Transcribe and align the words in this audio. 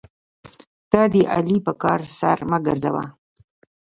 ته 0.91 1.01
د 1.13 1.15
علي 1.33 1.57
په 1.65 1.73
کار 1.83 1.99
سر 2.17 2.37
مه 2.49 2.57
ګرځوه. 2.65 3.03